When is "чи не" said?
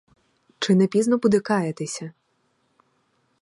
0.59-0.87